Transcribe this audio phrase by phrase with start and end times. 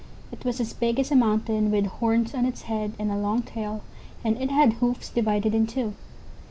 [0.31, 3.43] It was as big as a mountain, with horns on its head, and a long
[3.43, 3.83] tail,
[4.25, 5.93] and it had hoofs divided in two."